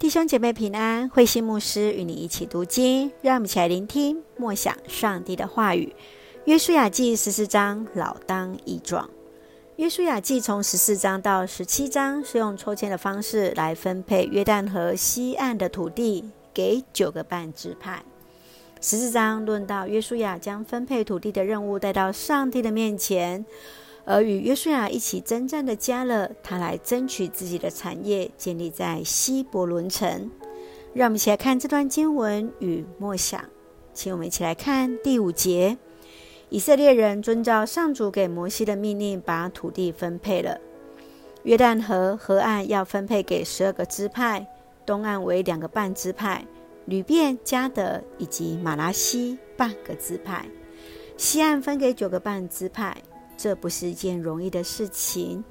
[0.00, 5.94] 弟兄姐妹平安，慧心牧师与你一起读经，让我们一起来聆听默想上帝的话语。
[6.46, 9.10] 约书亚记十四章，老当益壮。
[9.76, 16.24] 约书亚记从十四章到十七章是用抽签的方式来分配约旦河西岸的土地
[16.54, 18.02] 给九个半支派。
[18.80, 23.44] 十四章论到约书亚将分配土地的任务带到上帝的面前。
[24.04, 30.30] 而与约书亚一起征战的迦勒，他来争取自己的产业，建立在希伯伦城。
[30.92, 33.44] 让我们一起来看这段经文与默想。
[33.92, 35.76] 请我们一起来看第五节：
[36.48, 40.58] 以色列人遵照上主给摩西的命令，把土地分配了。
[41.44, 44.46] 约旦河河岸要分配给十二个支派，
[44.84, 46.44] 东岸为两个半支派，
[46.86, 50.44] 流便、迦得以及玛拉西半个支派；
[51.16, 52.96] 西岸分给九个半支派。
[53.42, 55.42] 这不是一件容易的事情，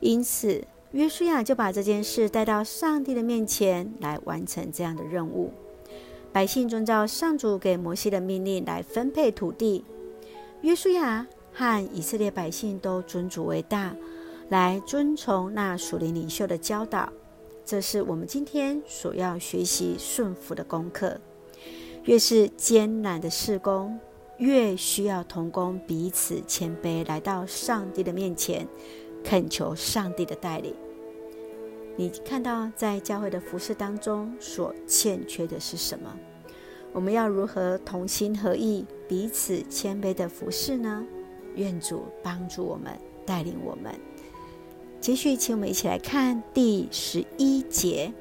[0.00, 5.52] 因此约书亚就把这件事带到上帝的面前来完成这样的任务。
[6.32, 9.84] 百姓遵照上主给摩西的命令来分配土地，
[10.62, 13.94] 约书亚和以色列百姓都尊主为大，
[14.48, 17.12] 来遵从那属灵领袖的教导。
[17.66, 21.20] 这是我们今天所要学习顺服的功课。
[22.04, 23.98] 越是艰难的事工，
[24.38, 28.66] 越需要同工彼此谦卑，来到上帝的面前，
[29.22, 30.74] 恳求上帝的带领。
[31.96, 36.12] 你看到在教会的服饰当中所欠缺的是什么？
[36.92, 41.04] 我们要如何同心合意、彼此谦卑的服饰呢？
[41.54, 42.92] 愿主帮助我们，
[43.24, 43.94] 带领我们。
[45.00, 48.12] 继续，请我们一起来看第十一节。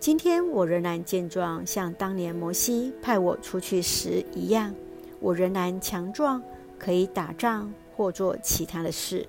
[0.00, 4.74] 今天我仍然健壮，像当年摩西派我出去时一样。
[5.20, 6.42] 我仍然强壮，
[6.78, 9.26] 可以打仗或做其他的事。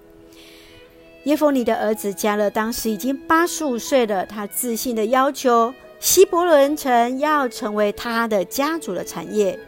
[1.24, 9.60] 耶孚尼的儿子加勒当时已经八十五岁了，他自信地要求希伯伦城要成为他的家族的产业。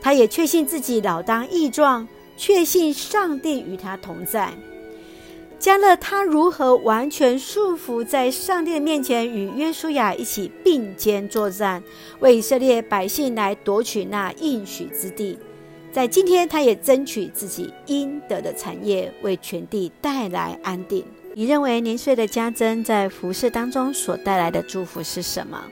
[0.00, 4.52] 他也确信自己老当益壮，确信上帝与他同在。
[5.58, 11.82] 加勒他如何完全束缚在上帝的面前，与约书亚一起并肩作战，
[12.20, 15.38] 为以色列百姓来夺取那应许之地。
[15.96, 21.02] 在今天，他也争取自己应得的产业，为全地带来安定。
[21.32, 25.64] 你认为年岁的加增在服事当中所带来的祝福是什么？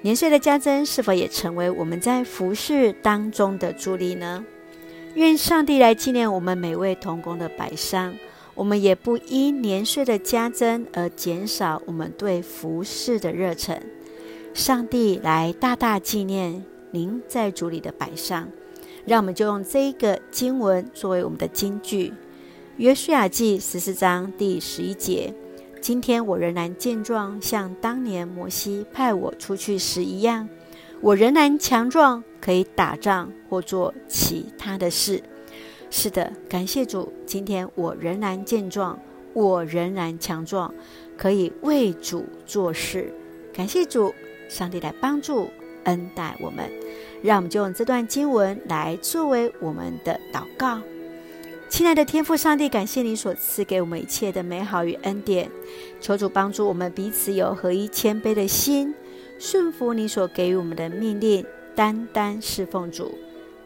[0.00, 4.42] 年岁的加增是否也成为我们在服事当中的助力呢？
[5.12, 8.14] 愿上帝来纪念我们每位同工的摆上，
[8.54, 13.78] 我们也不因年岁的加增而减少我们对服事的热忱。
[14.54, 18.48] 上帝来大大纪念您在主里的摆上。
[19.06, 22.08] 让我们就用这一个经文作为我们的金句，
[22.78, 25.34] 《约书亚记》十四章第十一节：
[25.80, 30.48] 今天我仍然健壮，像当年摩西派我出去时一样；
[31.02, 35.22] 我仍然强壮，可以打仗或做其他的事。
[35.90, 38.98] 是的，感谢主，今天我仍然健壮，
[39.34, 40.74] 我仍然强壮，
[41.16, 43.12] 可以为主做事。
[43.52, 44.12] 感谢主，
[44.48, 45.50] 上帝来帮助
[45.84, 46.68] 恩待我们。
[47.24, 50.78] 让我们就用这段经文来作为我们的祷告。
[51.70, 55.50] 亲爱的天父上帝，感谢你所赐给我们一切的美好与恩典，
[56.02, 58.94] 求主帮助我们彼此有合一谦卑的心，
[59.38, 61.42] 顺服你所给予我们的命令，
[61.74, 63.16] 单单侍奉主。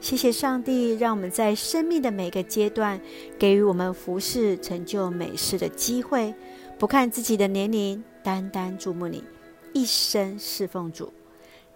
[0.00, 3.00] 谢谢上帝，让我们在生命的每个阶段
[3.40, 6.32] 给予我们服事成就美事的机会，
[6.78, 9.24] 不看自己的年龄，单单注目你，
[9.72, 11.12] 一生侍奉主。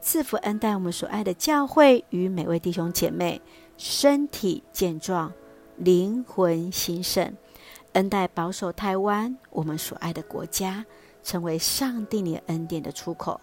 [0.03, 3.41] 赐福恩待我们所爱的教会与每位弟兄姐妹，
[3.79, 5.33] 身体健壮，
[5.77, 7.33] 灵魂兴盛，
[7.93, 10.85] 恩待保守台湾我们所爱的国家，
[11.23, 13.41] 成为上帝你恩典的出口。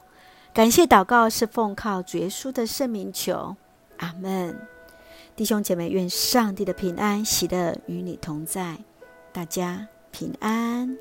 [0.54, 3.56] 感谢祷告是奉靠主耶稣的圣名求，
[3.98, 4.60] 阿门。
[5.38, 8.78] 弟兄姐妹，愿上帝的平安喜乐与你同在，
[9.32, 10.98] 大家平安。